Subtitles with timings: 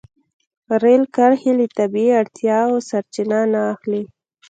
[0.83, 4.03] رېل کرښې له طبیعي اړتیاوو سرچینه نه اخلي.